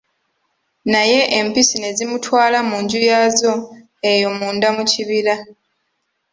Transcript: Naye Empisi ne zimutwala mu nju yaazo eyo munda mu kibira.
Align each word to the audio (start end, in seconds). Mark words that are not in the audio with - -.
Naye 0.91 1.19
Empisi 1.39 1.75
ne 1.79 1.89
zimutwala 1.97 2.57
mu 2.69 2.77
nju 2.83 2.99
yaazo 3.09 3.53
eyo 4.11 4.29
munda 4.37 4.67
mu 4.75 4.83
kibira. 4.91 5.35